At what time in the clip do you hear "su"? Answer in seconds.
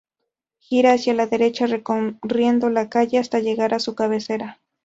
3.79-3.93